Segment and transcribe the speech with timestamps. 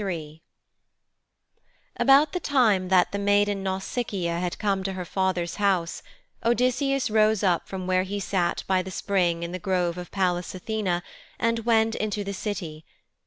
[0.03, 0.41] III
[1.95, 6.01] About the time that the maiden Nausicaa had come to her father's house,
[6.43, 10.55] Odysseus rose up from where he sat by the spring in the grove of Pallas
[10.55, 11.03] Athene
[11.39, 12.83] and went into the City.